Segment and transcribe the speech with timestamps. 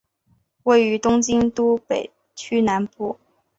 [0.63, 3.19] 位于东京都北区南部。